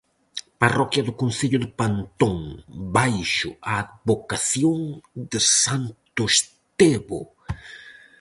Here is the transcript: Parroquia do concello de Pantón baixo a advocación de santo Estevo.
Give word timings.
Parroquia 0.61 1.03
do 1.07 1.17
concello 1.21 1.59
de 1.63 1.69
Pantón 1.79 2.37
baixo 2.97 3.49
a 3.71 3.73
advocación 3.85 4.79
de 5.31 5.39
santo 5.63 6.21
Estevo. 6.33 7.21